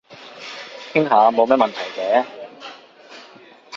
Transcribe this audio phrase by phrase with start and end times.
[0.93, 2.25] 傾下冇咩問題嘅